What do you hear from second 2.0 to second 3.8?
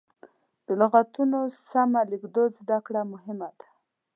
لیکدود زده کړه مهمه ده.